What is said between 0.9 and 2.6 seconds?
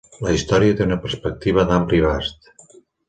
perspectiva d'ampli abast.